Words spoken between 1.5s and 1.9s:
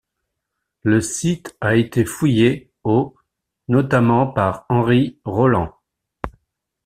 a